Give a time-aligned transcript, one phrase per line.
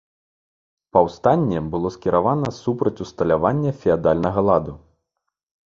[0.95, 4.73] Паўстанне было скіравана супраць усталявання феадальнага ладу.